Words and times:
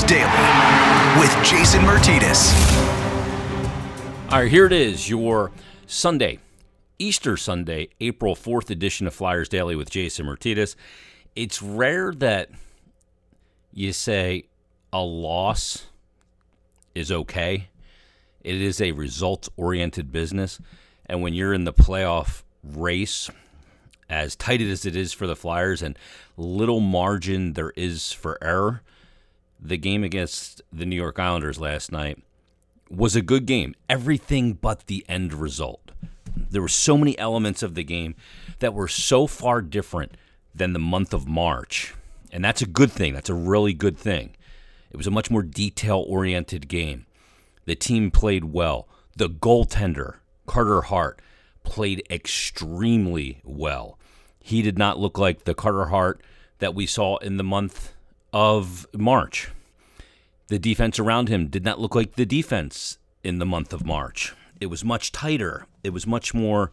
Daily 0.00 1.20
with 1.20 1.30
Jason 1.44 1.82
Martinez. 1.82 2.54
All 4.32 4.38
right, 4.38 4.50
here 4.50 4.64
it 4.64 4.72
is, 4.72 5.10
your 5.10 5.52
Sunday, 5.86 6.38
Easter 6.98 7.36
Sunday, 7.36 7.90
April 8.00 8.34
4th 8.34 8.70
edition 8.70 9.06
of 9.06 9.12
Flyers 9.12 9.50
Daily 9.50 9.76
with 9.76 9.90
Jason 9.90 10.24
Martinez. 10.24 10.76
It's 11.36 11.60
rare 11.60 12.12
that 12.14 12.48
you 13.72 13.92
say 13.92 14.44
a 14.92 15.02
loss 15.02 15.88
is 16.94 17.12
okay. 17.12 17.68
It 18.40 18.62
is 18.62 18.80
a 18.80 18.92
results 18.92 19.50
oriented 19.58 20.10
business. 20.10 20.58
And 21.04 21.20
when 21.20 21.34
you're 21.34 21.52
in 21.52 21.64
the 21.64 21.72
playoff 21.72 22.42
race, 22.64 23.30
as 24.08 24.36
tight 24.36 24.62
as 24.62 24.86
it 24.86 24.96
is 24.96 25.12
for 25.12 25.26
the 25.26 25.36
Flyers 25.36 25.82
and 25.82 25.98
little 26.38 26.80
margin 26.80 27.52
there 27.52 27.74
is 27.76 28.12
for 28.12 28.38
error, 28.42 28.80
the 29.64 29.76
game 29.76 30.02
against 30.02 30.60
the 30.72 30.84
New 30.84 30.96
York 30.96 31.18
Islanders 31.18 31.60
last 31.60 31.92
night 31.92 32.18
was 32.90 33.14
a 33.14 33.22
good 33.22 33.46
game. 33.46 33.74
Everything 33.88 34.54
but 34.54 34.86
the 34.86 35.04
end 35.08 35.32
result. 35.32 35.92
There 36.36 36.62
were 36.62 36.68
so 36.68 36.98
many 36.98 37.16
elements 37.18 37.62
of 37.62 37.74
the 37.74 37.84
game 37.84 38.16
that 38.58 38.74
were 38.74 38.88
so 38.88 39.26
far 39.26 39.62
different 39.62 40.16
than 40.54 40.72
the 40.72 40.78
month 40.78 41.14
of 41.14 41.28
March. 41.28 41.94
And 42.32 42.44
that's 42.44 42.62
a 42.62 42.66
good 42.66 42.90
thing. 42.90 43.14
That's 43.14 43.30
a 43.30 43.34
really 43.34 43.72
good 43.72 43.96
thing. 43.96 44.36
It 44.90 44.96
was 44.96 45.06
a 45.06 45.12
much 45.12 45.30
more 45.30 45.42
detail 45.42 46.04
oriented 46.06 46.68
game. 46.68 47.06
The 47.64 47.74
team 47.74 48.10
played 48.10 48.46
well. 48.46 48.88
The 49.16 49.30
goaltender, 49.30 50.16
Carter 50.46 50.82
Hart, 50.82 51.20
played 51.62 52.04
extremely 52.10 53.40
well. 53.44 53.98
He 54.40 54.60
did 54.60 54.76
not 54.76 54.98
look 54.98 55.18
like 55.18 55.44
the 55.44 55.54
Carter 55.54 55.86
Hart 55.86 56.20
that 56.58 56.74
we 56.74 56.86
saw 56.86 57.16
in 57.18 57.36
the 57.36 57.44
month 57.44 57.92
of 58.32 58.86
March. 58.96 59.50
The 60.48 60.58
defense 60.58 60.98
around 60.98 61.28
him 61.28 61.48
did 61.48 61.64
not 61.64 61.80
look 61.80 61.94
like 61.94 62.16
the 62.16 62.26
defense 62.26 62.98
in 63.24 63.38
the 63.38 63.46
month 63.46 63.72
of 63.72 63.84
March. 63.84 64.34
It 64.60 64.66
was 64.66 64.84
much 64.84 65.12
tighter. 65.12 65.66
It 65.82 65.90
was 65.90 66.06
much 66.06 66.34
more 66.34 66.72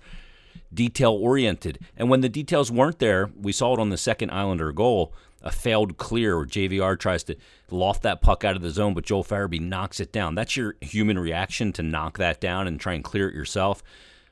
detail 0.73 1.13
oriented. 1.13 1.79
And 1.97 2.09
when 2.09 2.21
the 2.21 2.29
details 2.29 2.71
weren't 2.71 2.99
there, 2.99 3.29
we 3.39 3.51
saw 3.51 3.73
it 3.73 3.79
on 3.79 3.89
the 3.89 3.97
second 3.97 4.31
Islander 4.31 4.71
goal, 4.71 5.13
a 5.41 5.51
failed 5.51 5.97
clear 5.97 6.37
where 6.37 6.45
JVR 6.45 6.99
tries 6.99 7.23
to 7.23 7.35
loft 7.71 8.03
that 8.03 8.21
puck 8.21 8.43
out 8.43 8.55
of 8.55 8.61
the 8.61 8.69
zone, 8.69 8.93
but 8.93 9.05
Joel 9.05 9.23
Farabee 9.23 9.61
knocks 9.61 9.99
it 9.99 10.11
down. 10.11 10.35
That's 10.35 10.57
your 10.57 10.75
human 10.81 11.17
reaction 11.17 11.71
to 11.73 11.83
knock 11.83 12.17
that 12.17 12.41
down 12.41 12.67
and 12.67 12.79
try 12.79 12.93
and 12.93 13.03
clear 13.03 13.29
it 13.29 13.35
yourself. 13.35 13.81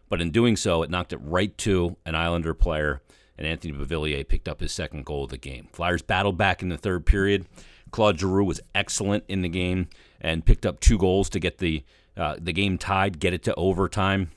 But 0.09 0.21
in 0.21 0.31
doing 0.31 0.55
so, 0.55 0.83
it 0.83 0.89
knocked 0.89 1.13
it 1.13 1.17
right 1.17 1.57
to 1.59 1.97
an 2.05 2.15
Islander 2.15 2.53
player 2.53 3.01
and 3.37 3.47
Anthony 3.47 3.73
Beauvillier 3.73 4.27
picked 4.27 4.47
up 4.47 4.59
his 4.59 4.71
second 4.71 5.05
goal 5.05 5.25
of 5.25 5.29
the 5.29 5.37
game. 5.37 5.67
Flyers 5.71 6.01
battled 6.01 6.37
back 6.37 6.61
in 6.61 6.69
the 6.69 6.77
third 6.77 7.05
period. 7.05 7.45
Claude 7.91 8.19
Giroux 8.19 8.43
was 8.43 8.61
excellent 8.75 9.23
in 9.27 9.41
the 9.41 9.49
game 9.49 9.87
and 10.19 10.45
picked 10.45 10.65
up 10.65 10.79
two 10.79 10.97
goals 10.97 11.29
to 11.29 11.39
get 11.39 11.59
the 11.59 11.83
uh, 12.15 12.35
the 12.39 12.53
game 12.53 12.79
tied, 12.79 13.19
get 13.19 13.33
it 13.33 13.43
to 13.43 13.53
overtime. 13.55 14.31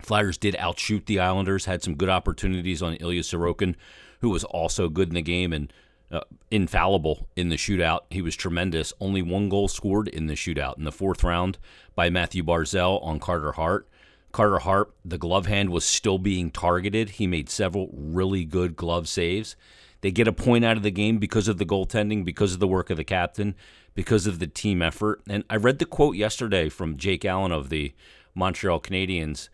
Flyers 0.00 0.38
did 0.38 0.56
outshoot 0.56 1.04
the 1.04 1.20
Islanders, 1.20 1.66
had 1.66 1.82
some 1.82 1.94
good 1.94 2.08
opportunities 2.08 2.82
on 2.82 2.94
Ilya 2.94 3.22
Sorokin, 3.22 3.74
who 4.20 4.30
was 4.30 4.44
also 4.44 4.88
good 4.88 5.08
in 5.08 5.14
the 5.14 5.22
game 5.22 5.52
and 5.52 5.70
uh, 6.10 6.20
infallible 6.50 7.28
in 7.36 7.50
the 7.50 7.56
shootout. 7.56 8.00
He 8.08 8.22
was 8.22 8.34
tremendous. 8.34 8.94
Only 9.00 9.20
one 9.20 9.50
goal 9.50 9.68
scored 9.68 10.08
in 10.08 10.26
the 10.26 10.34
shootout 10.34 10.78
in 10.78 10.84
the 10.84 10.92
fourth 10.92 11.22
round 11.22 11.58
by 11.94 12.08
Mathew 12.08 12.42
Barzal 12.42 13.04
on 13.04 13.20
Carter 13.20 13.52
Hart. 13.52 13.86
Carter 14.32 14.60
Hart, 14.60 14.92
the 15.04 15.18
glove 15.18 15.46
hand 15.46 15.70
was 15.70 15.84
still 15.84 16.18
being 16.18 16.50
targeted. 16.50 17.10
He 17.10 17.26
made 17.26 17.50
several 17.50 17.90
really 17.92 18.44
good 18.44 18.76
glove 18.76 19.08
saves. 19.08 19.56
They 20.00 20.10
get 20.10 20.28
a 20.28 20.32
point 20.32 20.64
out 20.64 20.76
of 20.76 20.82
the 20.82 20.90
game 20.90 21.18
because 21.18 21.48
of 21.48 21.58
the 21.58 21.66
goaltending, 21.66 22.24
because 22.24 22.54
of 22.54 22.60
the 22.60 22.68
work 22.68 22.90
of 22.90 22.96
the 22.96 23.04
captain, 23.04 23.54
because 23.94 24.26
of 24.26 24.38
the 24.38 24.46
team 24.46 24.82
effort. 24.82 25.20
And 25.28 25.44
I 25.50 25.56
read 25.56 25.78
the 25.78 25.84
quote 25.84 26.16
yesterday 26.16 26.68
from 26.68 26.96
Jake 26.96 27.24
Allen 27.24 27.52
of 27.52 27.68
the 27.68 27.92
Montreal 28.34 28.80
Canadiens 28.80 29.48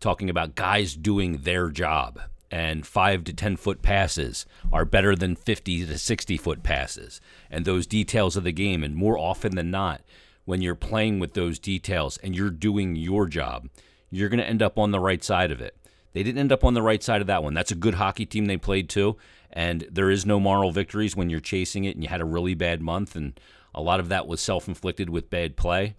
talking 0.00 0.28
about 0.28 0.54
guys 0.54 0.94
doing 0.94 1.38
their 1.38 1.70
job. 1.70 2.20
And 2.50 2.86
five 2.86 3.24
to 3.24 3.32
10 3.32 3.56
foot 3.56 3.82
passes 3.82 4.46
are 4.72 4.84
better 4.84 5.16
than 5.16 5.34
50 5.34 5.86
to 5.86 5.98
60 5.98 6.36
foot 6.36 6.62
passes. 6.62 7.20
And 7.50 7.64
those 7.64 7.86
details 7.86 8.36
of 8.36 8.44
the 8.44 8.52
game, 8.52 8.84
and 8.84 8.94
more 8.94 9.18
often 9.18 9.56
than 9.56 9.70
not, 9.70 10.02
when 10.44 10.62
you're 10.62 10.76
playing 10.76 11.18
with 11.18 11.34
those 11.34 11.58
details 11.58 12.18
and 12.18 12.36
you're 12.36 12.50
doing 12.50 12.94
your 12.94 13.26
job, 13.26 13.68
you're 14.16 14.28
going 14.28 14.40
to 14.40 14.48
end 14.48 14.62
up 14.62 14.78
on 14.78 14.90
the 14.90 15.00
right 15.00 15.22
side 15.22 15.50
of 15.50 15.60
it. 15.60 15.76
They 16.12 16.22
didn't 16.22 16.38
end 16.38 16.52
up 16.52 16.64
on 16.64 16.74
the 16.74 16.82
right 16.82 17.02
side 17.02 17.20
of 17.20 17.26
that 17.26 17.42
one. 17.42 17.52
That's 17.52 17.70
a 17.70 17.76
good 17.76 17.94
hockey 17.94 18.24
team 18.24 18.46
they 18.46 18.56
played 18.56 18.88
too. 18.88 19.16
And 19.52 19.86
there 19.90 20.10
is 20.10 20.24
no 20.24 20.40
moral 20.40 20.72
victories 20.72 21.14
when 21.14 21.28
you're 21.28 21.40
chasing 21.40 21.84
it 21.84 21.94
and 21.94 22.02
you 22.02 22.08
had 22.08 22.22
a 22.22 22.26
really 22.26 22.54
bad 22.54 22.80
month. 22.80 23.14
And 23.16 23.38
a 23.74 23.82
lot 23.82 24.00
of 24.00 24.08
that 24.08 24.26
was 24.26 24.40
self 24.40 24.66
inflicted 24.66 25.10
with 25.10 25.28
bad 25.28 25.56
play. 25.56 25.94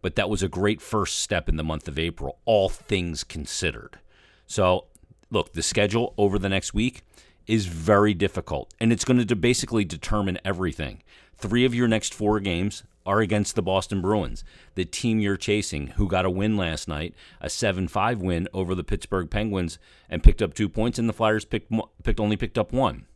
But 0.00 0.16
that 0.16 0.30
was 0.30 0.42
a 0.42 0.48
great 0.48 0.80
first 0.80 1.20
step 1.20 1.48
in 1.48 1.56
the 1.56 1.64
month 1.64 1.86
of 1.88 1.98
April, 1.98 2.38
all 2.46 2.68
things 2.68 3.24
considered. 3.24 3.98
So, 4.46 4.86
look, 5.30 5.52
the 5.52 5.62
schedule 5.62 6.14
over 6.16 6.38
the 6.38 6.48
next 6.48 6.72
week 6.72 7.02
is 7.46 7.66
very 7.66 8.14
difficult. 8.14 8.72
And 8.80 8.92
it's 8.92 9.04
going 9.04 9.26
to 9.26 9.36
basically 9.36 9.84
determine 9.84 10.38
everything. 10.44 11.02
Three 11.34 11.64
of 11.64 11.74
your 11.74 11.88
next 11.88 12.14
four 12.14 12.40
games 12.40 12.84
are 13.08 13.20
against 13.20 13.56
the 13.56 13.62
Boston 13.62 14.02
Bruins, 14.02 14.44
the 14.74 14.84
team 14.84 15.18
you're 15.18 15.38
chasing, 15.38 15.88
who 15.96 16.06
got 16.06 16.26
a 16.26 16.30
win 16.30 16.58
last 16.58 16.86
night, 16.86 17.14
a 17.40 17.46
7-5 17.46 18.18
win 18.18 18.46
over 18.52 18.74
the 18.74 18.84
Pittsburgh 18.84 19.30
Penguins, 19.30 19.78
and 20.10 20.22
picked 20.22 20.42
up 20.42 20.52
two 20.52 20.68
points, 20.68 20.98
and 20.98 21.08
the 21.08 21.14
Flyers 21.14 21.46
picked, 21.46 21.72
picked 22.02 22.20
only 22.20 22.36
picked 22.36 22.58
up 22.58 22.70
one. 22.70 23.06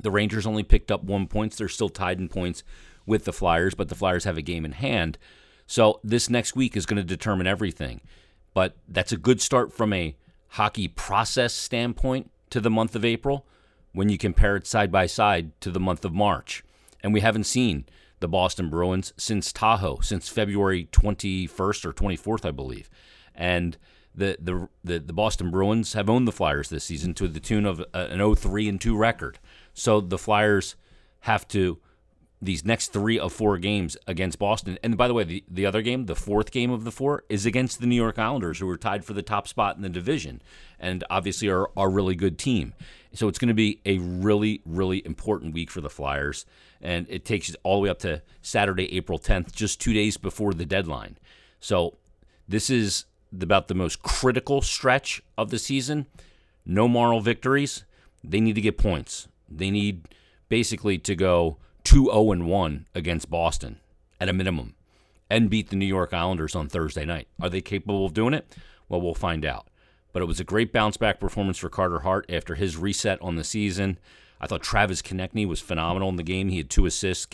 The 0.00 0.10
Rangers 0.10 0.44
only 0.44 0.64
picked 0.64 0.90
up 0.90 1.04
one 1.04 1.28
points. 1.28 1.56
They're 1.56 1.68
still 1.68 1.88
tied 1.88 2.18
in 2.18 2.28
points 2.28 2.64
with 3.06 3.26
the 3.26 3.32
Flyers, 3.32 3.76
but 3.76 3.88
the 3.88 3.94
Flyers 3.94 4.24
have 4.24 4.36
a 4.36 4.42
game 4.42 4.64
in 4.64 4.72
hand. 4.72 5.18
So 5.68 6.00
this 6.02 6.28
next 6.28 6.56
week 6.56 6.76
is 6.76 6.84
going 6.84 6.96
to 6.96 7.04
determine 7.04 7.46
everything. 7.46 8.00
But 8.54 8.76
that's 8.88 9.12
a 9.12 9.16
good 9.16 9.40
start 9.40 9.72
from 9.72 9.92
a 9.92 10.16
hockey 10.48 10.88
process 10.88 11.54
standpoint 11.54 12.30
to 12.50 12.60
the 12.60 12.70
month 12.70 12.96
of 12.96 13.04
April 13.04 13.46
when 13.92 14.08
you 14.08 14.18
compare 14.18 14.56
it 14.56 14.66
side 14.66 14.90
by 14.90 15.06
side 15.06 15.52
to 15.60 15.70
the 15.70 15.78
month 15.78 16.04
of 16.04 16.12
March. 16.12 16.64
And 17.04 17.14
we 17.14 17.20
haven't 17.20 17.44
seen 17.44 17.84
the 18.20 18.28
Boston 18.28 18.70
Bruins 18.70 19.12
since 19.16 19.52
Tahoe, 19.52 20.00
since 20.00 20.28
February 20.28 20.88
21st 20.92 21.84
or 21.84 21.92
24th, 21.92 22.44
I 22.44 22.50
believe. 22.50 22.90
And 23.34 23.76
the, 24.14 24.36
the, 24.40 24.68
the, 24.82 24.98
the 24.98 25.12
Boston 25.12 25.50
Bruins 25.50 25.92
have 25.92 26.10
owned 26.10 26.26
the 26.26 26.32
Flyers 26.32 26.68
this 26.68 26.84
season 26.84 27.14
to 27.14 27.28
the 27.28 27.40
tune 27.40 27.66
of 27.66 27.80
uh, 27.80 28.08
an 28.10 28.34
03 28.34 28.68
and 28.68 28.80
2 28.80 28.96
record. 28.96 29.38
So 29.74 30.00
the 30.00 30.18
Flyers 30.18 30.74
have 31.20 31.46
to 31.48 31.78
these 32.40 32.64
next 32.64 32.92
three 32.92 33.18
of 33.18 33.32
four 33.32 33.58
games 33.58 33.96
against 34.06 34.38
Boston. 34.38 34.78
And 34.82 34.96
by 34.96 35.08
the 35.08 35.14
way, 35.14 35.24
the, 35.24 35.44
the 35.50 35.66
other 35.66 35.82
game, 35.82 36.06
the 36.06 36.14
fourth 36.14 36.50
game 36.50 36.70
of 36.70 36.84
the 36.84 36.92
four, 36.92 37.24
is 37.28 37.46
against 37.46 37.80
the 37.80 37.86
New 37.86 37.96
York 37.96 38.18
Islanders, 38.18 38.58
who 38.60 38.68
are 38.68 38.76
tied 38.76 39.04
for 39.04 39.12
the 39.12 39.22
top 39.22 39.48
spot 39.48 39.76
in 39.76 39.82
the 39.82 39.88
division 39.88 40.40
and 40.80 41.04
obviously 41.10 41.48
are, 41.48 41.70
a 41.76 41.88
really 41.88 42.14
good 42.14 42.38
team. 42.38 42.74
So 43.12 43.28
it's 43.28 43.38
going 43.38 43.48
to 43.48 43.54
be 43.54 43.80
a 43.86 43.98
really, 43.98 44.60
really 44.64 45.04
important 45.04 45.54
week 45.54 45.70
for 45.70 45.80
the 45.80 45.90
Flyers 45.90 46.44
and 46.80 47.06
it 47.08 47.24
takes 47.24 47.48
you 47.48 47.54
all 47.62 47.76
the 47.76 47.84
way 47.84 47.90
up 47.90 47.98
to 48.00 48.22
Saturday, 48.42 48.94
April 48.96 49.18
10th, 49.18 49.52
just 49.52 49.80
two 49.80 49.92
days 49.92 50.16
before 50.16 50.54
the 50.54 50.64
deadline. 50.64 51.18
So 51.60 51.98
this 52.46 52.70
is 52.70 53.04
about 53.32 53.68
the 53.68 53.74
most 53.74 54.02
critical 54.02 54.62
stretch 54.62 55.22
of 55.36 55.50
the 55.50 55.58
season. 55.58 56.06
No 56.64 56.88
moral 56.88 57.20
victories. 57.20 57.84
They 58.22 58.40
need 58.40 58.54
to 58.54 58.60
get 58.60 58.78
points. 58.78 59.28
They 59.48 59.70
need 59.70 60.08
basically 60.48 60.98
to 60.98 61.14
go 61.14 61.58
2 61.84 62.06
0 62.06 62.22
1 62.22 62.86
against 62.94 63.30
Boston 63.30 63.78
at 64.20 64.28
a 64.28 64.32
minimum 64.32 64.74
and 65.30 65.50
beat 65.50 65.70
the 65.70 65.76
New 65.76 65.86
York 65.86 66.12
Islanders 66.12 66.54
on 66.54 66.68
Thursday 66.68 67.04
night. 67.04 67.28
Are 67.40 67.50
they 67.50 67.60
capable 67.60 68.06
of 68.06 68.14
doing 68.14 68.34
it? 68.34 68.54
Well, 68.88 69.00
we'll 69.00 69.14
find 69.14 69.44
out. 69.44 69.68
But 70.12 70.22
it 70.22 70.26
was 70.26 70.40
a 70.40 70.44
great 70.44 70.72
bounce 70.72 70.96
back 70.96 71.20
performance 71.20 71.58
for 71.58 71.68
Carter 71.68 72.00
Hart 72.00 72.26
after 72.28 72.54
his 72.54 72.76
reset 72.76 73.20
on 73.20 73.36
the 73.36 73.44
season. 73.44 73.98
I 74.40 74.46
thought 74.46 74.62
Travis 74.62 75.02
Konecny 75.02 75.46
was 75.46 75.60
phenomenal 75.60 76.08
in 76.08 76.16
the 76.16 76.22
game. 76.22 76.48
He 76.48 76.58
had 76.58 76.70
two 76.70 76.86
assists. 76.86 77.26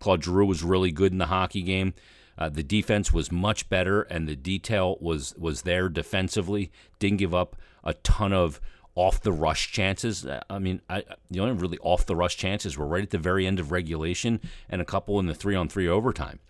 Claude 0.00 0.24
Giroux 0.24 0.46
was 0.46 0.62
really 0.62 0.90
good 0.90 1.12
in 1.12 1.18
the 1.18 1.26
hockey 1.26 1.62
game. 1.62 1.94
Uh, 2.38 2.48
the 2.48 2.62
defense 2.62 3.12
was 3.12 3.32
much 3.32 3.68
better, 3.68 4.02
and 4.02 4.28
the 4.28 4.36
detail 4.36 4.96
was 5.00 5.34
was 5.38 5.62
there 5.62 5.88
defensively. 5.88 6.70
Didn't 6.98 7.18
give 7.18 7.34
up 7.34 7.56
a 7.82 7.94
ton 7.94 8.32
of 8.32 8.60
off 8.94 9.20
the 9.20 9.32
rush 9.32 9.72
chances. 9.72 10.26
Uh, 10.26 10.40
I 10.50 10.58
mean, 10.58 10.80
I, 10.88 11.04
the 11.30 11.40
only 11.40 11.54
really 11.54 11.78
off 11.78 12.06
the 12.06 12.16
rush 12.16 12.36
chances 12.36 12.76
were 12.76 12.86
right 12.86 13.02
at 13.02 13.10
the 13.10 13.18
very 13.18 13.46
end 13.46 13.60
of 13.60 13.72
regulation, 13.72 14.40
and 14.68 14.82
a 14.82 14.84
couple 14.84 15.18
in 15.18 15.26
the 15.26 15.34
three 15.34 15.54
on 15.54 15.68
three 15.68 15.88
overtime. 15.88 16.40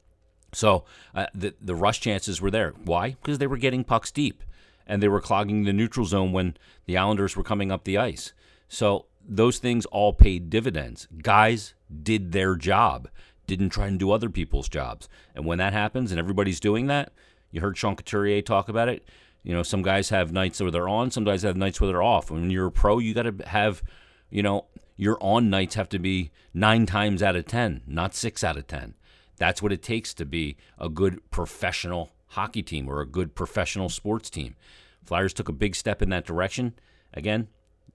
So 0.53 0.85
uh, 1.15 1.27
the 1.35 1.55
the 1.61 1.75
rush 1.75 2.01
chances 2.01 2.41
were 2.41 2.51
there. 2.51 2.73
Why? 2.85 3.11
Because 3.11 3.39
they 3.39 3.47
were 3.47 3.57
getting 3.57 3.85
pucks 3.85 4.11
deep, 4.11 4.43
and 4.87 5.03
they 5.03 5.09
were 5.09 5.21
clogging 5.21 5.65
the 5.65 5.73
neutral 5.73 6.07
zone 6.07 6.33
when 6.33 6.57
the 6.87 6.97
Islanders 6.97 7.37
were 7.37 7.43
coming 7.43 7.73
up 7.73 7.85
the 7.85 7.99
ice. 7.99 8.33
So 8.69 9.07
those 9.29 9.59
things 9.59 9.87
all 9.87 10.13
paid 10.13 10.51
dividends. 10.51 11.09
Guys 11.23 11.75
did 12.03 12.33
their 12.33 12.57
job, 12.57 13.09
didn't 13.47 13.71
try 13.71 13.87
and 13.87 13.99
do 13.99 14.11
other 14.11 14.31
people's 14.31 14.69
jobs. 14.69 15.09
And 15.35 15.45
when 15.45 15.59
that 15.59 15.73
happens 15.73 16.11
and 16.11 16.19
everybody's 16.19 16.61
doing 16.61 16.87
that, 16.87 17.13
you 17.51 17.61
heard 17.61 17.77
Sean 17.77 17.97
Couturier 17.97 18.43
talk 18.43 18.69
about 18.69 18.89
it. 18.89 19.09
You 19.43 19.55
know, 19.55 19.63
some 19.63 19.83
guys 19.83 20.09
have 20.09 20.33
nights 20.33 20.61
where 20.61 20.71
they're 20.71 20.89
on, 20.89 21.11
some 21.11 21.25
guys 21.25 21.43
have 21.43 21.57
nights 21.57 21.81
where 21.81 21.89
they're 21.89 22.03
off. 22.03 22.31
When 22.31 22.51
you're 22.51 22.67
a 22.67 22.73
pro, 22.73 22.99
you 22.99 23.15
got 23.15 23.23
to 23.23 23.49
have, 23.49 23.83
you 24.31 24.43
know, 24.43 24.67
your 24.97 25.19
on 25.21 25.51
nights 25.51 25.75
have 25.75 25.89
to 25.91 25.99
be 25.99 26.31
nine 26.53 26.87
times 26.87 27.23
out 27.23 27.37
of 27.37 27.47
10, 27.47 27.83
not 27.87 28.15
six 28.15 28.43
out 28.43 28.57
of 28.57 28.67
10. 28.67 28.95
That's 29.37 29.63
what 29.63 29.73
it 29.73 29.83
takes 29.83 30.15
to 30.15 30.25
be 30.25 30.57
a 30.79 30.89
good 30.89 31.21
professional 31.31 32.13
hockey 32.29 32.63
team 32.63 32.89
or 32.89 33.01
a 33.01 33.07
good 33.07 33.35
professional 33.35 33.89
sports 33.89 34.31
team. 34.31 34.57
Flyers 35.05 35.33
took 35.33 35.49
a 35.49 35.53
big 35.53 35.75
step 35.75 36.03
in 36.03 36.11
that 36.11 36.27
direction. 36.27 36.75
Again, 37.15 37.49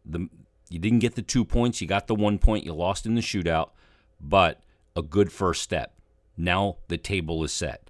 the 0.06 0.30
you 0.70 0.80
didn't 0.80 1.00
get 1.00 1.16
the 1.16 1.22
two 1.22 1.44
points, 1.44 1.82
you 1.82 1.88
got 1.88 2.08
the 2.08 2.16
one 2.16 2.40
point, 2.40 2.64
you 2.64 2.74
lost 2.74 3.06
in 3.06 3.16
the 3.16 3.22
shootout, 3.22 3.72
but 4.22 4.62
a 4.96 5.02
good 5.02 5.30
first 5.30 5.62
step. 5.62 5.94
Now 6.38 6.78
the 6.88 6.98
table 6.98 7.44
is 7.44 7.52
set 7.52 7.90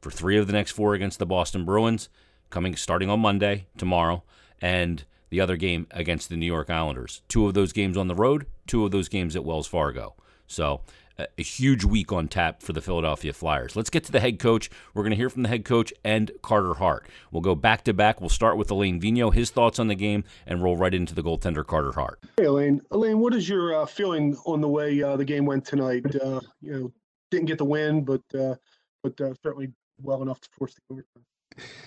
for 0.00 0.10
three 0.10 0.36
of 0.36 0.48
the 0.48 0.52
next 0.52 0.72
four 0.72 0.94
against 0.94 1.20
the 1.20 1.26
Boston 1.26 1.64
Bruins, 1.64 2.08
coming 2.50 2.74
starting 2.74 3.08
on 3.08 3.20
Monday, 3.20 3.66
tomorrow, 3.76 4.24
and 4.60 5.04
the 5.30 5.40
other 5.40 5.56
game 5.56 5.86
against 5.90 6.28
the 6.28 6.36
New 6.36 6.46
York 6.46 6.70
Islanders. 6.70 7.22
Two 7.28 7.46
of 7.46 7.54
those 7.54 7.72
games 7.72 7.96
on 7.96 8.08
the 8.08 8.14
road, 8.14 8.46
two 8.66 8.84
of 8.84 8.90
those 8.90 9.08
games 9.08 9.36
at 9.36 9.44
Wells 9.44 9.66
Fargo. 9.66 10.14
So 10.46 10.80
a 11.18 11.42
huge 11.42 11.84
week 11.84 12.12
on 12.12 12.28
tap 12.28 12.62
for 12.62 12.72
the 12.72 12.80
Philadelphia 12.80 13.32
Flyers. 13.32 13.74
Let's 13.74 13.90
get 13.90 14.04
to 14.04 14.12
the 14.12 14.20
head 14.20 14.38
coach. 14.38 14.70
We're 14.94 15.02
going 15.02 15.10
to 15.10 15.16
hear 15.16 15.30
from 15.30 15.42
the 15.42 15.48
head 15.48 15.64
coach 15.64 15.92
and 16.04 16.30
Carter 16.42 16.74
Hart. 16.74 17.08
We'll 17.32 17.42
go 17.42 17.54
back 17.54 17.84
to 17.84 17.92
back. 17.92 18.20
We'll 18.20 18.28
start 18.28 18.56
with 18.56 18.70
Alain 18.70 19.00
Vigneault, 19.00 19.34
his 19.34 19.50
thoughts 19.50 19.78
on 19.78 19.88
the 19.88 19.94
game, 19.94 20.24
and 20.46 20.62
roll 20.62 20.76
right 20.76 20.94
into 20.94 21.14
the 21.14 21.22
goaltender 21.22 21.66
Carter 21.66 21.92
Hart. 21.92 22.20
Hey, 22.36 22.44
Alain. 22.44 22.80
Alain, 22.92 23.18
what 23.18 23.34
is 23.34 23.48
your 23.48 23.74
uh, 23.82 23.86
feeling 23.86 24.36
on 24.46 24.60
the 24.60 24.68
way 24.68 25.02
uh, 25.02 25.16
the 25.16 25.24
game 25.24 25.44
went 25.44 25.64
tonight? 25.64 26.04
Uh, 26.14 26.40
you 26.60 26.72
know, 26.72 26.92
didn't 27.30 27.46
get 27.46 27.58
the 27.58 27.64
win, 27.64 28.04
but 28.04 28.22
uh, 28.38 28.54
but 29.02 29.20
uh, 29.20 29.34
certainly 29.42 29.72
well 30.00 30.22
enough 30.22 30.40
to 30.40 30.48
force 30.56 30.74
the 30.74 30.80
overtime. 30.90 31.24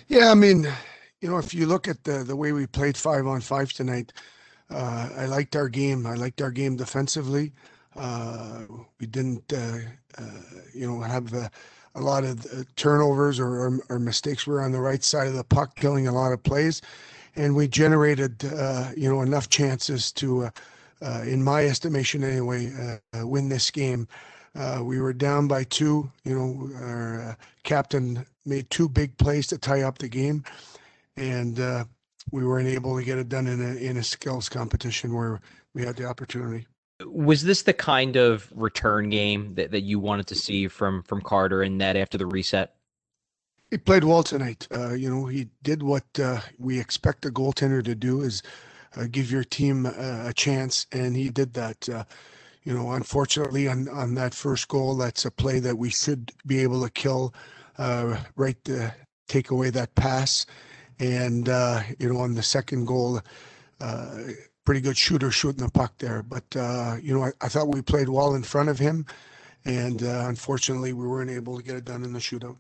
Yeah, 0.08 0.32
I 0.32 0.34
mean, 0.34 0.68
you 1.22 1.30
know, 1.30 1.38
if 1.38 1.54
you 1.54 1.66
look 1.68 1.88
at 1.88 2.04
the 2.04 2.24
the 2.24 2.36
way 2.36 2.52
we 2.52 2.68
played 2.68 2.98
five 2.98 3.26
on 3.26 3.40
five 3.40 3.72
tonight, 3.72 4.12
uh, 4.70 5.10
I 5.16 5.26
liked 5.26 5.56
our 5.56 5.70
game. 5.70 6.06
I 6.06 6.16
liked 6.16 6.42
our 6.42 6.52
game 6.52 6.76
defensively. 6.76 7.54
Uh, 7.96 8.62
we 9.00 9.08
didn't, 9.08 9.52
uh, 9.52 9.80
uh, 10.18 10.24
you 10.74 10.88
know, 10.88 11.02
have 11.02 11.34
a 11.34 12.02
lot 12.02 12.24
of 12.24 12.46
turnovers 12.76 13.40
or, 13.40 13.48
or, 13.48 13.80
or, 13.90 14.00
mistakes. 14.00 14.48
We 14.48 14.54
were 14.54 14.62
on 14.62 14.72
the 14.72 14.80
right 14.80 15.04
side 15.04 15.28
of 15.28 15.34
the 15.34 15.44
puck, 15.44 15.76
killing 15.76 16.08
a 16.08 16.12
lot 16.14 16.32
of 16.32 16.42
plays, 16.42 16.82
and 17.36 17.54
we 17.56 17.68
generated, 17.68 18.44
you 18.96 19.10
know, 19.10 19.22
enough 19.22 19.50
chances 19.50 20.12
to, 20.14 20.50
in 21.02 21.44
my 21.44 21.66
estimation 21.66 22.24
anyway, 22.24 23.00
win 23.14 23.50
this 23.50 23.70
game. 23.72 24.08
Uh, 24.56 24.82
we 24.84 25.00
were 25.00 25.14
down 25.14 25.48
by 25.48 25.64
two. 25.64 26.12
You 26.24 26.38
know, 26.38 26.70
our 26.86 27.22
uh, 27.22 27.36
captain 27.64 28.26
made 28.46 28.70
two 28.70 28.90
big 28.90 29.18
plays 29.18 29.48
to 29.48 29.58
tie 29.58 29.84
up 29.84 29.98
the 29.98 30.10
game, 30.10 30.44
and 31.16 31.60
uh, 31.60 31.86
we 32.32 32.46
weren't 32.46 32.68
able 32.68 32.98
to 32.98 33.04
get 33.04 33.18
it 33.18 33.30
done 33.30 33.48
in 33.48 33.62
a 33.62 33.76
in 33.76 33.98
a 33.98 34.04
skills 34.04 34.50
competition 34.50 35.14
where 35.14 35.40
we 35.74 35.86
had 35.86 35.96
the 35.96 36.06
opportunity 36.06 36.68
was 37.06 37.44
this 37.44 37.64
the 37.64 37.74
kind 37.74 38.16
of 38.16 38.52
return 38.56 39.10
game 39.10 39.56
that, 39.56 39.72
that 39.72 39.82
you 39.82 40.00
wanted 40.00 40.28
to 40.28 40.36
see 40.36 40.68
from 40.68 41.04
from 41.04 41.22
Carter 41.22 41.62
and 41.62 41.78
Ned 41.78 41.98
after 41.98 42.18
the 42.18 42.26
reset? 42.26 42.76
He 43.70 43.78
played 43.78 44.04
well 44.04 44.24
tonight. 44.24 44.68
Uh, 44.74 44.94
you 44.94 45.10
know, 45.10 45.26
he 45.26 45.48
did 45.64 45.82
what 45.82 46.04
uh, 46.20 46.42
we 46.58 46.80
expect 46.80 47.26
a 47.26 47.30
goaltender 47.30 47.84
to 47.84 47.96
do: 47.96 48.22
is 48.22 48.44
uh, 48.96 49.06
give 49.10 49.32
your 49.32 49.44
team 49.44 49.86
a 49.86 50.34
chance, 50.36 50.88
and 50.92 51.16
he 51.16 51.30
did 51.30 51.54
that. 51.54 51.88
Uh, 51.88 52.04
you 52.64 52.74
know, 52.74 52.92
unfortunately, 52.92 53.68
on 53.68 53.88
on 53.90 54.16
that 54.16 54.34
first 54.34 54.68
goal, 54.68 54.96
that's 54.96 55.26
a 55.26 55.32
play 55.32 55.60
that 55.60 55.78
we 55.78 55.90
should 55.90 56.32
be 56.46 56.60
able 56.60 56.84
to 56.84 56.90
kill. 56.90 57.34
Uh, 57.78 58.18
right 58.36 58.64
to 58.66 58.94
take 59.28 59.50
away 59.50 59.70
that 59.70 59.96
pass, 59.96 60.46
and 61.00 61.48
uh, 61.48 61.82
you 61.98 62.12
know, 62.12 62.20
on 62.20 62.36
the 62.36 62.44
second 62.44 62.86
goal 62.86 63.22
pretty 64.66 64.82
good 64.82 64.98
shooter 64.98 65.32
shooting 65.32 65.66
the 65.66 65.72
puck 65.72 65.94
there. 65.98 66.24
But 66.24 66.56
uh, 66.56 66.98
you 67.02 67.14
know, 67.14 67.26
I, 67.26 67.32
I, 67.42 67.48
thought 67.48 67.68
we 67.68 67.82
played 67.82 68.10
well 68.10 68.36
in 68.36 68.44
front 68.44 68.70
of 68.70 68.80
him, 68.80 69.06
and 69.66 70.04
uh, 70.04 70.26
unfortunately, 70.28 70.94
we 70.94 71.08
weren't 71.08 71.32
able 71.32 71.58
to 71.58 71.64
get 71.64 71.76
it 71.76 71.86
done 71.86 72.04
in 72.04 72.14
the 72.14 72.20
shootout. 72.20 72.58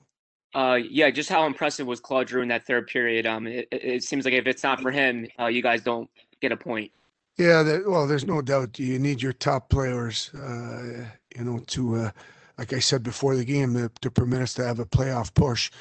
Uh, 0.54 0.80
yeah, 0.90 1.10
just 1.10 1.30
how 1.30 1.46
impressive 1.46 1.88
was 1.88 2.00
Claude 2.00 2.28
Giroux 2.28 2.42
in 2.42 2.50
that 2.50 2.66
third 2.66 2.88
period? 2.88 3.26
Um, 3.26 3.48
it, 3.48 3.68
it 3.72 4.04
seems 4.04 4.26
like 4.26 4.34
if 4.34 4.48
it's 4.48 4.64
not 4.64 4.82
for 4.82 4.92
him, 4.92 5.28
uh, 5.40 5.46
you 5.46 5.62
guys 5.62 5.82
don't 5.82 6.10
get 6.42 6.52
a 6.52 6.58
point. 6.58 6.92
Yeah, 7.38 7.64
that, 7.64 7.90
well, 7.90 8.06
there's 8.06 8.28
no 8.28 8.42
doubt 8.42 8.78
you 8.78 9.00
need 9.00 9.22
your 9.22 9.32
top 9.32 9.70
players, 9.70 10.34
uh, 10.34 11.06
you 11.36 11.46
know, 11.46 11.60
to, 11.68 11.96
uh, 11.96 12.12
like 12.58 12.74
I 12.74 12.80
said 12.80 13.02
before 13.02 13.38
the 13.38 13.46
game, 13.46 13.74
to, 13.76 13.90
to 14.02 14.12
permit 14.12 14.42
us 14.42 14.54
to 14.56 14.66
have 14.66 14.80
a 14.80 14.86
playoff 14.86 15.34
push. 15.34 15.72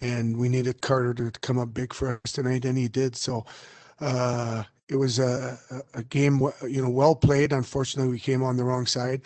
And 0.00 0.36
we 0.36 0.48
needed 0.48 0.80
Carter 0.80 1.12
to 1.12 1.40
come 1.40 1.58
up 1.58 1.74
big 1.74 1.92
for 1.92 2.20
us 2.24 2.32
tonight, 2.32 2.64
and 2.64 2.78
he 2.78 2.86
did. 2.86 3.16
So, 3.16 3.44
uh, 4.00 4.62
it 4.90 4.96
was 4.96 5.18
a, 5.18 5.58
a 5.94 6.02
game, 6.04 6.40
you 6.68 6.82
know, 6.82 6.90
well 6.90 7.14
played. 7.14 7.52
Unfortunately, 7.52 8.10
we 8.10 8.18
came 8.18 8.42
on 8.42 8.56
the 8.56 8.64
wrong 8.64 8.86
side. 8.86 9.22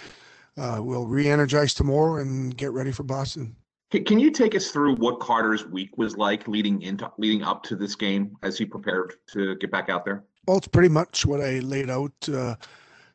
Uh, 0.56 0.78
we'll 0.81 1.06
re-energize 1.06 1.75
tomorrow 1.75 2.20
and 2.20 2.56
get 2.56 2.70
ready 2.72 2.93
for 2.93 3.02
Boston. 3.02 3.56
Can 3.90 4.19
you 4.19 4.31
take 4.31 4.56
us 4.56 4.70
through 4.70 4.96
what 4.96 5.20
Carter's 5.20 5.66
week 5.66 5.96
was 5.96 6.16
like 6.16 6.49
leading 6.49 6.82
into 6.82 7.11
leading 7.16 7.43
up 7.43 7.62
to 7.64 7.76
this 7.76 7.94
game 7.94 8.37
as 8.43 8.58
he 8.58 8.64
prepared 8.64 9.14
to 9.28 9.55
get 9.56 9.70
back 9.70 9.88
out 9.88 10.05
there? 10.05 10.25
Well, 10.46 10.56
it's 10.58 10.66
pretty 10.66 10.88
much 10.88 11.25
what 11.25 11.40
I 11.40 11.61
laid 11.61 11.90
out 11.90 12.12
uh, 12.28 12.56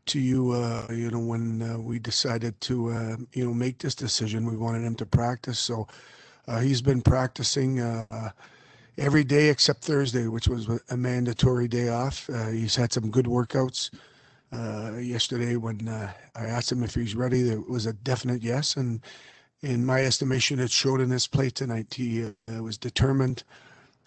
to 0.06 0.20
you. 0.20 0.52
Uh, 0.52 0.88
you 0.90 1.12
know, 1.12 1.20
when 1.20 1.62
uh, 1.62 1.78
we 1.78 2.00
decided 2.00 2.60
to 2.62 2.92
uh, 2.92 3.18
you 3.34 3.46
know 3.46 3.54
make 3.54 3.80
this 3.80 3.94
decision, 3.94 4.46
we 4.46 4.56
wanted 4.56 4.84
him 4.84 4.96
to 4.96 5.06
practice. 5.06 5.60
So 5.60 5.86
uh, 6.48 6.60
he's 6.60 6.82
been 6.82 7.02
practicing 7.02 7.80
every 9.00 9.24
day 9.24 9.50
except 9.50 9.84
Thursday, 9.84 10.28
which 10.28 10.48
was 10.48 10.68
a 10.90 10.98
mandatory 10.98 11.68
day 11.68 11.90
off. 11.90 12.30
Uh, 12.30 12.50
he's 12.50 12.76
had 12.76 12.92
some 12.92 13.10
good 13.10 13.26
workouts. 13.26 13.90
Uh, 14.52 14.98
yesterday, 14.98 15.56
when 15.56 15.88
uh, 15.88 16.12
I 16.36 16.46
asked 16.46 16.72
him 16.72 16.84
if 16.84 16.96
he's 16.96 17.16
ready, 17.16 17.42
there 17.42 17.62
was 17.62 17.86
a 17.86 17.94
definite 17.94 18.42
yes. 18.42 18.76
And 18.76 19.02
in 19.62 19.86
my 19.86 20.04
estimation, 20.04 20.60
it 20.60 20.72
showed 20.72 21.02
in 21.02 21.10
his 21.10 21.28
play 21.28 21.50
tonight. 21.50 21.94
He 21.94 22.26
uh, 22.26 22.64
was 22.64 22.78
determined 22.78 23.44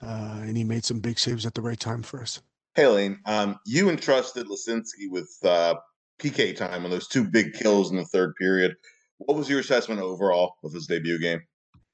uh, 0.02 0.40
and 0.42 0.56
he 0.56 0.64
made 0.64 0.84
some 0.84 1.00
big 1.00 1.18
saves 1.18 1.46
at 1.46 1.54
the 1.54 1.62
right 1.62 1.78
time 1.78 2.02
for 2.02 2.20
us. 2.20 2.42
Hey, 2.74 2.86
Lane, 2.86 3.20
um, 3.26 3.58
you 3.66 3.88
entrusted 3.88 4.46
Laczynski 4.46 5.10
with 5.10 5.30
PK 5.42 6.56
time 6.56 6.84
on 6.84 6.90
those 6.90 7.08
two 7.08 7.24
big 7.24 7.54
kills 7.54 7.90
in 7.90 7.96
the 7.96 8.04
third 8.06 8.34
period. 8.36 8.76
What 9.18 9.36
was 9.36 9.48
your 9.48 9.60
assessment 9.60 10.00
overall 10.00 10.54
of 10.64 10.72
his 10.72 10.86
debut 10.86 11.18
game? 11.18 11.42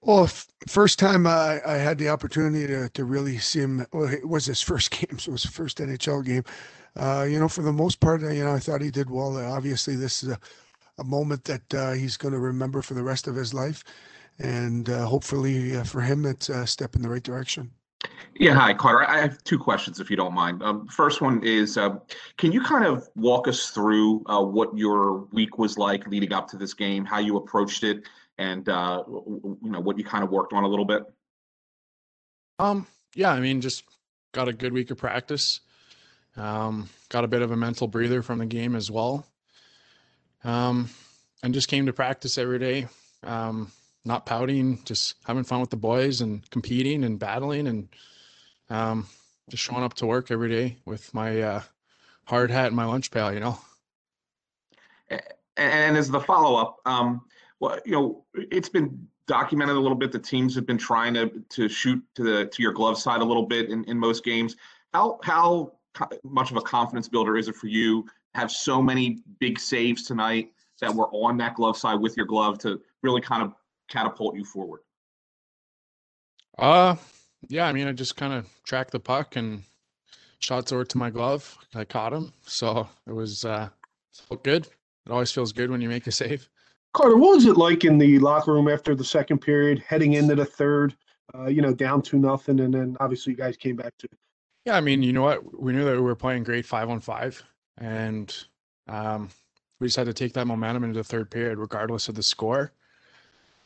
Well, 0.08 0.26
first 0.66 0.98
time 0.98 1.26
I, 1.26 1.60
I 1.66 1.74
had 1.74 1.98
the 1.98 2.08
opportunity 2.08 2.66
to, 2.66 2.88
to 2.88 3.04
really 3.04 3.36
see 3.36 3.60
him. 3.60 3.84
Well, 3.92 4.10
it 4.10 4.26
was 4.26 4.46
his 4.46 4.62
first 4.70 4.90
game, 4.90 5.18
so 5.18 5.28
it 5.28 5.32
was 5.32 5.42
his 5.42 5.52
first 5.52 5.78
NHL 5.78 6.24
game. 6.24 6.44
Uh, 6.96 7.26
you 7.28 7.38
know, 7.38 7.46
for 7.48 7.60
the 7.60 7.74
most 7.74 8.00
part, 8.00 8.22
you 8.22 8.42
know, 8.42 8.54
I 8.54 8.58
thought 8.58 8.80
he 8.80 8.90
did 8.90 9.10
well. 9.10 9.36
Obviously, 9.36 9.96
this 9.96 10.22
is 10.22 10.30
a, 10.30 10.40
a 10.96 11.04
moment 11.04 11.44
that 11.44 11.74
uh, 11.74 11.92
he's 11.92 12.16
going 12.16 12.32
to 12.32 12.40
remember 12.40 12.80
for 12.80 12.94
the 12.94 13.02
rest 13.02 13.28
of 13.28 13.34
his 13.36 13.52
life, 13.52 13.84
and 14.38 14.88
uh, 14.88 15.04
hopefully 15.04 15.76
uh, 15.76 15.84
for 15.84 16.00
him, 16.00 16.24
it's 16.24 16.48
a 16.48 16.66
step 16.66 16.96
in 16.96 17.02
the 17.02 17.10
right 17.10 17.22
direction. 17.22 17.70
Yeah, 18.38 18.54
hi, 18.54 18.74
Carter. 18.74 19.08
I 19.08 19.18
have 19.18 19.42
two 19.44 19.58
questions, 19.58 20.00
if 20.00 20.10
you 20.10 20.16
don't 20.16 20.34
mind. 20.34 20.62
Um, 20.62 20.86
first 20.86 21.20
one 21.20 21.42
is, 21.42 21.76
uh, 21.76 21.98
can 22.36 22.52
you 22.52 22.62
kind 22.62 22.84
of 22.84 23.08
walk 23.16 23.48
us 23.48 23.70
through 23.70 24.24
uh, 24.26 24.42
what 24.42 24.76
your 24.76 25.26
week 25.32 25.58
was 25.58 25.76
like 25.76 26.06
leading 26.06 26.32
up 26.32 26.48
to 26.48 26.56
this 26.56 26.74
game, 26.74 27.04
how 27.04 27.18
you 27.18 27.36
approached 27.36 27.82
it, 27.82 28.04
and 28.38 28.68
uh, 28.68 29.02
you 29.08 29.58
know 29.62 29.80
what 29.80 29.98
you 29.98 30.04
kind 30.04 30.22
of 30.22 30.30
worked 30.30 30.52
on 30.52 30.64
a 30.64 30.68
little 30.68 30.84
bit? 30.84 31.02
Um, 32.58 32.86
yeah, 33.14 33.32
I 33.32 33.40
mean, 33.40 33.60
just 33.60 33.84
got 34.32 34.48
a 34.48 34.52
good 34.52 34.72
week 34.72 34.90
of 34.90 34.98
practice. 34.98 35.60
Um, 36.36 36.88
got 37.08 37.24
a 37.24 37.28
bit 37.28 37.42
of 37.42 37.50
a 37.50 37.56
mental 37.56 37.88
breather 37.88 38.22
from 38.22 38.38
the 38.38 38.46
game 38.46 38.76
as 38.76 38.90
well. 38.90 39.26
Um, 40.44 40.88
and 41.42 41.52
just 41.52 41.68
came 41.68 41.86
to 41.86 41.92
practice 41.92 42.38
every 42.38 42.58
day. 42.58 42.86
Um, 43.24 43.72
not 44.08 44.26
pouting, 44.26 44.82
just 44.84 45.16
having 45.24 45.44
fun 45.44 45.60
with 45.60 45.70
the 45.70 45.76
boys 45.76 46.22
and 46.22 46.48
competing 46.50 47.04
and 47.04 47.18
battling 47.18 47.68
and 47.68 47.88
um, 48.70 49.06
just 49.50 49.62
showing 49.62 49.84
up 49.84 49.94
to 49.94 50.06
work 50.06 50.30
every 50.30 50.48
day 50.48 50.76
with 50.86 51.12
my 51.12 51.40
uh, 51.40 51.62
hard 52.24 52.50
hat 52.50 52.68
and 52.68 52.76
my 52.76 52.86
lunch 52.86 53.10
pail, 53.10 53.32
you 53.32 53.38
know. 53.38 53.58
And 55.56 55.96
as 55.96 56.10
the 56.10 56.20
follow 56.20 56.56
up, 56.56 56.78
um, 56.86 57.20
well, 57.60 57.78
you 57.84 57.92
know, 57.92 58.24
it's 58.34 58.68
been 58.68 59.06
documented 59.26 59.76
a 59.76 59.80
little 59.80 59.96
bit. 59.96 60.10
The 60.10 60.18
teams 60.18 60.54
have 60.54 60.66
been 60.66 60.78
trying 60.78 61.14
to 61.14 61.30
to 61.48 61.68
shoot 61.68 62.02
to 62.14 62.22
the 62.22 62.46
to 62.46 62.62
your 62.62 62.72
glove 62.72 62.98
side 62.98 63.20
a 63.20 63.24
little 63.24 63.46
bit 63.46 63.68
in, 63.68 63.84
in 63.84 63.98
most 63.98 64.24
games. 64.24 64.56
How 64.94 65.18
how 65.22 65.72
much 66.22 66.50
of 66.50 66.56
a 66.56 66.60
confidence 66.60 67.08
builder 67.08 67.36
is 67.36 67.48
it 67.48 67.56
for 67.56 67.66
you 67.66 68.06
have 68.34 68.50
so 68.52 68.80
many 68.80 69.18
big 69.40 69.58
saves 69.58 70.04
tonight 70.04 70.52
that 70.80 70.94
were 70.94 71.08
on 71.08 71.36
that 71.38 71.56
glove 71.56 71.76
side 71.76 72.00
with 72.00 72.16
your 72.16 72.26
glove 72.26 72.58
to 72.58 72.80
really 73.02 73.20
kind 73.20 73.42
of 73.42 73.52
catapult 73.88 74.36
you 74.36 74.44
forward? 74.44 74.80
Uh 76.56 76.96
yeah, 77.48 77.66
I 77.66 77.72
mean 77.72 77.86
I 77.88 77.92
just 77.92 78.16
kind 78.16 78.32
of 78.32 78.46
tracked 78.64 78.90
the 78.90 79.00
puck 79.00 79.36
and 79.36 79.62
shots 80.40 80.72
over 80.72 80.84
to 80.84 80.98
my 80.98 81.10
glove. 81.10 81.56
I 81.74 81.84
caught 81.84 82.12
him. 82.12 82.32
So 82.46 82.88
it 83.06 83.12
was 83.12 83.44
uh 83.44 83.68
felt 84.28 84.44
good. 84.44 84.66
It 84.66 85.12
always 85.12 85.32
feels 85.32 85.52
good 85.52 85.70
when 85.70 85.80
you 85.80 85.88
make 85.88 86.06
a 86.06 86.12
save. 86.12 86.48
Carter, 86.94 87.16
what 87.16 87.36
was 87.36 87.46
it 87.46 87.56
like 87.56 87.84
in 87.84 87.98
the 87.98 88.18
locker 88.18 88.52
room 88.52 88.68
after 88.68 88.94
the 88.94 89.04
second 89.04 89.38
period, 89.38 89.82
heading 89.86 90.14
into 90.14 90.34
the 90.34 90.44
third? 90.44 90.96
Uh, 91.34 91.46
you 91.46 91.60
know, 91.60 91.74
down 91.74 92.00
to 92.00 92.18
nothing, 92.18 92.60
and 92.60 92.72
then 92.72 92.96
obviously 93.00 93.32
you 93.32 93.36
guys 93.36 93.56
came 93.56 93.76
back 93.76 93.92
to. 93.98 94.08
Yeah, 94.64 94.76
I 94.76 94.80
mean, 94.80 95.02
you 95.02 95.12
know 95.12 95.22
what? 95.22 95.60
We 95.60 95.72
knew 95.72 95.84
that 95.84 95.94
we 95.94 96.00
were 96.00 96.16
playing 96.16 96.44
great 96.44 96.64
five 96.64 96.88
on 96.88 97.00
five, 97.00 97.42
and 97.76 98.34
um, 98.88 99.28
we 99.78 99.86
just 99.86 99.96
had 99.96 100.06
to 100.06 100.14
take 100.14 100.32
that 100.32 100.46
momentum 100.46 100.84
into 100.84 100.98
the 100.98 101.04
third 101.04 101.30
period, 101.30 101.58
regardless 101.58 102.08
of 102.08 102.14
the 102.14 102.22
score. 102.22 102.72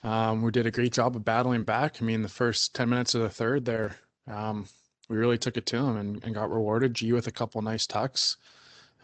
Um, 0.03 0.43
we 0.43 0.51
did 0.51 0.67
a 0.67 0.71
great 0.71 0.93
job 0.93 1.15
of 1.17 1.25
battling 1.25 1.63
back. 1.63 1.99
I 2.01 2.05
mean, 2.05 2.23
the 2.23 2.29
first 2.29 2.75
10 2.75 2.89
minutes 2.89 3.15
of 3.15 3.23
the 3.23 3.31
third 3.31 3.65
there, 3.65 3.97
um, 4.27 4.67
we 5.09 5.17
really 5.17 5.39
took 5.39 5.57
it 5.57 5.67
to 5.67 5.77
them 5.77 5.97
and, 5.97 6.25
and 6.25 6.35
got 6.35 6.51
rewarded. 6.51 6.95
G 6.95 7.13
with 7.13 7.27
a 7.27 7.33
couple 7.33 7.63
nice 7.63 7.87
tucks. 7.87 8.37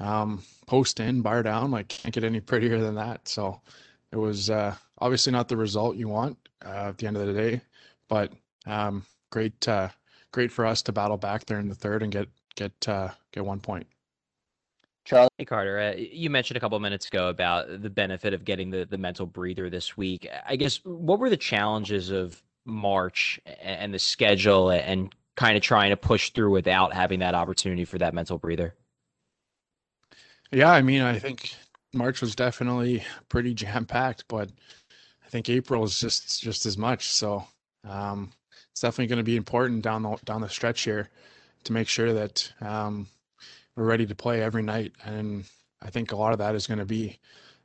Um, 0.00 0.43
post 0.67 1.00
in, 1.00 1.23
bar 1.23 1.43
down, 1.43 1.71
like 1.71 1.88
can't 1.88 2.14
get 2.14 2.25
any 2.25 2.40
prettier 2.40 2.81
than 2.81 2.95
that. 2.97 3.26
So 3.28 3.61
it 4.12 4.17
was 4.17 4.49
uh, 4.49 4.76
obviously 4.99 5.33
not 5.33 5.49
the 5.49 5.57
result 5.57 5.97
you 5.97 6.09
want 6.09 6.37
uh, 6.64 6.88
at 6.88 6.99
the 6.99 7.07
end 7.07 7.17
of 7.17 7.26
the 7.26 7.33
day, 7.33 7.61
but 8.09 8.33
um, 8.67 9.05
great, 9.31 9.67
uh, 9.67 9.88
great 10.33 10.52
for 10.52 10.67
us 10.67 10.83
to 10.83 10.93
battle 10.93 11.17
back 11.17 11.47
there 11.47 11.59
in 11.59 11.69
the 11.69 11.75
third 11.75 12.02
and 12.02 12.12
get 12.12 12.28
get 12.55 12.88
uh, 12.88 13.09
get 13.33 13.45
one 13.45 13.61
point. 13.61 13.87
Charlie. 15.09 15.31
Hey 15.38 15.47
Carter, 15.47 15.79
uh, 15.79 15.95
you 15.97 16.29
mentioned 16.29 16.59
a 16.59 16.61
couple 16.61 16.79
minutes 16.81 17.07
ago 17.07 17.31
about 17.31 17.81
the 17.81 17.88
benefit 17.88 18.35
of 18.35 18.45
getting 18.45 18.69
the, 18.69 18.85
the 18.85 18.99
mental 18.99 19.25
breather 19.25 19.71
this 19.71 19.97
week. 19.97 20.29
I 20.47 20.57
guess 20.57 20.85
what 20.85 21.19
were 21.19 21.31
the 21.31 21.37
challenges 21.38 22.11
of 22.11 22.43
March 22.67 23.41
and 23.62 23.95
the 23.95 23.99
schedule 23.99 24.69
and 24.69 25.15
kind 25.35 25.57
of 25.57 25.62
trying 25.62 25.91
to 25.91 25.97
push 25.97 26.33
through 26.33 26.50
without 26.50 26.93
having 26.93 27.21
that 27.21 27.35
opportunity 27.35 27.87
for 27.87 27.97
that 27.97 28.12
mental 28.12 28.37
breather? 28.37 28.75
Yeah, 30.53 30.71
I 30.71 30.83
mean, 30.83 31.00
I 31.00 31.19
think 31.19 31.55
March 31.95 32.21
was 32.21 32.35
definitely 32.35 33.03
pretty 33.31 33.55
jam 33.55 33.87
packed, 33.87 34.27
but 34.29 34.50
I 35.25 35.31
think 35.31 35.49
April 35.49 35.85
is 35.85 35.99
just 35.99 36.43
just 36.43 36.67
as 36.67 36.77
much. 36.77 37.09
So 37.09 37.47
um, 37.88 38.31
it's 38.73 38.83
definitely 38.83 39.07
going 39.07 39.21
to 39.21 39.23
be 39.25 39.37
important 39.37 39.81
down 39.81 40.03
the 40.03 40.19
down 40.27 40.43
the 40.43 40.50
stretch 40.50 40.83
here 40.83 41.09
to 41.65 41.73
make 41.73 41.88
sure 41.88 42.12
that 42.12 42.53
um, 42.61 43.07
we're 43.78 43.85
ready 43.85 44.06
to 44.06 44.14
play 44.14 44.42
every 44.42 44.62
night. 44.62 44.92
And 45.04 45.44
I 45.80 45.90
think 45.90 46.11
a 46.11 46.16
lot 46.16 46.32
of 46.32 46.38
that 46.38 46.56
is 46.56 46.66
going 46.66 46.80
to 46.80 46.85
be 46.85 47.18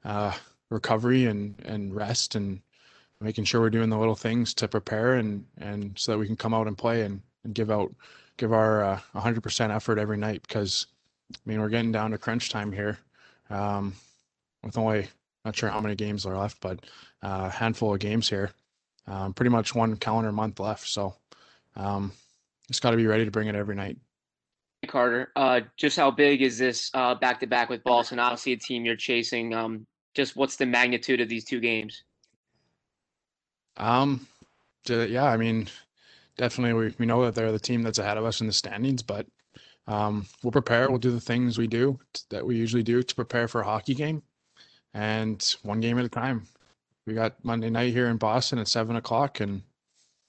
uh, 0.05 0.33
recovery 0.69 1.25
and 1.25 1.55
and 1.65 1.95
rest 1.95 2.35
and 2.35 2.61
making 3.19 3.45
sure 3.45 3.61
we're 3.61 3.69
doing 3.69 3.89
the 3.89 3.97
little 3.97 4.15
things 4.15 4.53
to 4.53 4.67
prepare 4.67 5.15
and 5.15 5.45
and 5.57 5.97
so 5.97 6.11
that 6.11 6.17
we 6.17 6.27
can 6.27 6.35
come 6.35 6.53
out 6.53 6.67
and 6.67 6.77
play 6.77 7.01
and, 7.01 7.21
and 7.43 7.55
give 7.55 7.71
out 7.71 7.93
give 8.37 8.51
our 8.51 8.83
uh, 8.83 8.99
100% 9.15 9.73
effort 9.73 9.97
every 9.97 10.17
night 10.17 10.41
because 10.41 10.87
I 11.33 11.39
mean 11.45 11.61
we're 11.61 11.69
getting 11.69 11.91
down 11.91 12.11
to 12.11 12.17
crunch 12.17 12.49
time 12.49 12.71
here 12.71 12.97
um, 13.49 13.93
with 14.63 14.77
only 14.77 15.07
not 15.45 15.55
sure 15.55 15.69
how 15.69 15.79
many 15.79 15.95
games 15.95 16.25
are 16.25 16.37
left 16.37 16.59
but 16.59 16.79
uh, 17.23 17.45
a 17.45 17.49
handful 17.49 17.93
of 17.93 17.99
games 17.99 18.27
here 18.27 18.51
um, 19.07 19.33
pretty 19.33 19.51
much 19.51 19.73
one 19.73 19.95
calendar 19.95 20.31
month 20.31 20.59
left 20.59 20.87
so 20.87 21.15
um, 21.75 22.11
just 22.67 22.81
got 22.81 22.91
to 22.91 22.97
be 22.97 23.07
ready 23.07 23.25
to 23.25 23.31
bring 23.31 23.47
it 23.47 23.55
every 23.55 23.75
night 23.75 23.97
Carter, 24.87 25.31
uh, 25.35 25.61
just 25.77 25.97
how 25.97 26.11
big 26.11 26.41
is 26.41 26.57
this 26.57 26.89
back 26.91 27.39
to 27.39 27.47
back 27.47 27.69
with 27.69 27.83
Boston? 27.83 28.19
Obviously, 28.19 28.53
a 28.53 28.57
team 28.57 28.85
you're 28.85 28.95
chasing. 28.95 29.53
Um, 29.53 29.85
just 30.13 30.35
what's 30.35 30.55
the 30.55 30.65
magnitude 30.65 31.21
of 31.21 31.29
these 31.29 31.45
two 31.45 31.59
games? 31.59 32.03
Um, 33.77 34.27
yeah, 34.87 35.25
I 35.25 35.37
mean, 35.37 35.67
definitely 36.37 36.73
we, 36.73 36.93
we 36.99 37.05
know 37.05 37.23
that 37.25 37.35
they're 37.35 37.51
the 37.51 37.59
team 37.59 37.81
that's 37.81 37.99
ahead 37.99 38.17
of 38.17 38.25
us 38.25 38.41
in 38.41 38.47
the 38.47 38.53
standings, 38.53 39.01
but 39.01 39.25
um, 39.87 40.25
we'll 40.43 40.51
prepare. 40.51 40.89
We'll 40.89 40.99
do 40.99 41.11
the 41.11 41.19
things 41.19 41.57
we 41.57 41.67
do 41.67 41.99
that 42.29 42.45
we 42.45 42.55
usually 42.55 42.83
do 42.83 43.01
to 43.01 43.15
prepare 43.15 43.47
for 43.47 43.61
a 43.61 43.65
hockey 43.65 43.95
game, 43.95 44.21
and 44.93 45.43
one 45.63 45.81
game 45.81 45.97
at 45.97 46.05
a 46.05 46.09
time. 46.09 46.45
We 47.05 47.13
got 47.13 47.43
Monday 47.43 47.69
night 47.69 47.91
here 47.91 48.07
in 48.07 48.17
Boston 48.17 48.59
at 48.59 48.67
seven 48.67 48.95
o'clock, 48.95 49.39
and 49.39 49.63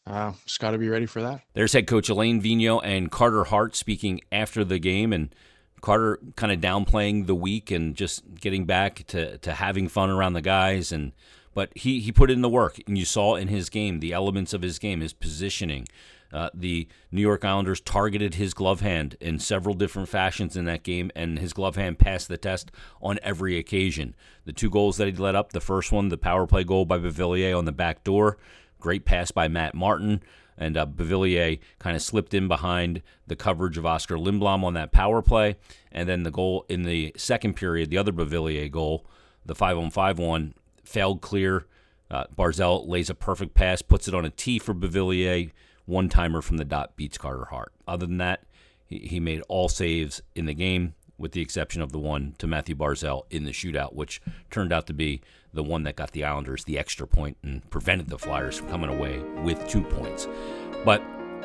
uh, 0.07 0.33
just 0.45 0.61
got 0.61 0.73
to 0.73 0.79
be 0.79 0.89
ready 0.89 1.07
for 1.07 1.23
that. 1.23 1.43
There's 1.55 1.73
head 1.73 1.87
coach 1.87 2.09
Alain 2.09 2.43
Vigneault 2.43 2.83
and 2.85 3.11
Carter 3.11 3.45
Hart 3.45 3.75
speaking 3.75 4.21
after 4.31 4.65
the 4.65 4.79
game, 4.79 5.13
and 5.13 5.35
Carter 5.81 6.19
kind 6.37 6.53
of 6.53 6.61
downplaying 6.61 7.27
the 7.27 7.35
week 7.35 7.71
and 7.71 7.95
just 7.95 8.23
getting 8.41 8.65
back 8.65 9.07
to, 9.09 9.39
to 9.39 9.53
having 9.53 9.89
fun 9.89 10.11
around 10.11 10.35
the 10.35 10.43
guys. 10.43 10.93
And 10.93 11.13
but 11.55 11.71
he 11.75 12.01
he 12.01 12.13
put 12.13 12.31
in 12.31 12.43
the 12.43 12.49
work, 12.49 12.81
and 12.87 12.99
you 12.99 13.05
saw 13.05 13.37
in 13.37 13.49
his 13.49 13.71
game 13.71 14.01
the 14.01 14.13
elements 14.13 14.53
of 14.53 14.63
his 14.63 14.79
game, 14.79 15.01
his 15.01 15.13
positioning. 15.13 15.87
Uh, 16.33 16.51
the 16.53 16.89
New 17.13 17.21
York 17.21 17.45
Islanders 17.45 17.81
targeted 17.81 18.35
his 18.35 18.55
glove 18.55 18.81
hand 18.81 19.17
in 19.21 19.39
several 19.39 19.73
different 19.73 20.09
fashions 20.09 20.57
in 20.57 20.65
that 20.65 20.83
game, 20.83 21.13
and 21.15 21.39
his 21.39 21.53
glove 21.53 21.77
hand 21.77 22.01
passed 22.01 22.27
the 22.27 22.37
test 22.37 22.73
on 23.01 23.21
every 23.23 23.57
occasion. 23.57 24.17
The 24.45 24.53
two 24.53 24.69
goals 24.69 24.97
that 24.97 25.07
he 25.07 25.13
let 25.13 25.37
up, 25.37 25.53
the 25.53 25.61
first 25.61 25.93
one, 25.93 26.09
the 26.09 26.19
power 26.19 26.45
play 26.49 26.65
goal 26.65 26.87
by 26.87 26.99
Beauvillier 26.99 27.57
on 27.57 27.67
the 27.67 27.73
back 27.73 28.03
door, 28.03 28.37
Great 28.85 29.07
pass 29.07 29.31
by 29.31 29.49
Matt 29.49 29.75
Martin. 29.75 30.23
And 30.59 30.77
uh, 30.77 30.85
Beauvillier 30.85 31.59
kind 31.79 31.97
of 31.97 32.03
slipped 32.03 32.35
in 32.35 32.49
behind 32.49 33.01
the 33.27 33.35
coverage 33.35 33.79
of 33.79 33.87
Oscar 33.87 34.19
Lindblom 34.19 34.63
on 34.63 34.75
that 34.75 34.93
power 34.93 35.23
play. 35.23 35.57
And 35.91 36.07
then 36.07 36.23
the 36.23 36.31
goal 36.31 36.67
in 36.69 36.83
the 36.83 37.15
second 37.17 37.55
period, 37.55 37.89
the 37.89 37.97
other 37.97 38.13
Beauvillier 38.13 38.71
goal, 38.71 39.07
the 39.47 39.55
5 39.55 39.79
on 39.79 39.91
5 39.91 40.19
one, 40.19 40.53
failed 40.85 41.23
clear. 41.23 41.65
Uh, 42.11 42.25
Barzal 42.37 42.87
lays 42.87 43.09
a 43.09 43.15
perfect 43.15 43.55
pass, 43.55 43.81
puts 43.81 44.07
it 44.07 44.15
on 44.15 44.27
a 44.27 44.31
tee 44.31 44.59
for 44.59 44.75
Beauvillier. 44.75 45.51
One 45.87 46.11
timer 46.11 46.43
from 46.43 46.59
the 46.59 46.65
dot 46.67 46.95
beats 46.95 47.17
Carter 47.17 47.47
Hart. 47.47 47.73
Other 47.89 48.05
than 48.05 48.19
that, 48.19 48.43
he, 48.85 48.99
he 48.99 49.19
made 49.19 49.41
all 49.49 49.71
saves 49.71 50.21
in 50.35 50.45
the 50.45 50.53
game, 50.53 50.93
with 51.19 51.33
the 51.33 51.41
exception 51.41 51.83
of 51.83 51.93
the 51.93 51.99
one 51.99 52.35
to 52.39 52.47
Mathew 52.47 52.75
Barzal 52.75 53.25
in 53.31 53.45
the 53.45 53.53
shootout, 53.53 53.95
which 53.95 54.21
turned 54.51 54.73
out 54.73 54.87
to 54.87 54.93
be 54.93 55.21
the 55.53 55.63
one 55.63 55.85
that 55.85 55.97
got 55.97 56.13
the 56.13 56.25
Islanders 56.25 56.65
the 56.65 56.79
extra 56.79 57.07
point 57.07 57.37
and 57.43 57.69
prevented 57.71 58.09
the 58.09 58.19
Flyers 58.19 58.59
from 58.59 58.69
coming 58.69 58.91
away 58.91 59.19
with 59.43 59.67
two 59.69 59.83
points. 59.83 60.27
But 60.85 61.03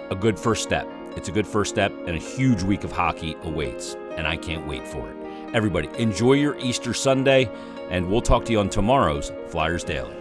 a 0.09 0.15
good 0.15 0.39
first 0.39 0.63
step. 0.63 0.87
It's 1.15 1.29
a 1.29 1.31
good 1.31 1.47
first 1.47 1.71
step, 1.71 1.91
and 2.07 2.15
a 2.15 2.19
huge 2.19 2.63
week 2.63 2.83
of 2.83 2.91
hockey 2.91 3.35
awaits, 3.43 3.95
and 4.15 4.27
I 4.27 4.37
can't 4.37 4.67
wait 4.67 4.87
for 4.87 5.09
it. 5.09 5.15
Everybody, 5.53 5.89
enjoy 5.97 6.33
your 6.33 6.57
Easter 6.59 6.93
Sunday, 6.93 7.49
and 7.89 8.09
we'll 8.09 8.21
talk 8.21 8.45
to 8.45 8.51
you 8.51 8.59
on 8.59 8.69
tomorrow's 8.69 9.31
Flyers 9.47 9.83
Daily. 9.83 10.15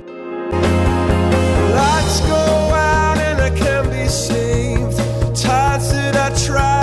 Lights 1.72 2.20
go 2.20 2.34
out 2.34 3.18
and 3.18 3.40
I 3.40 3.50
can 3.50 3.90
be 3.90 4.08
saved. 4.08 4.96
Tides 5.36 5.92
that 5.92 6.16
I 6.16 6.46
try 6.46 6.77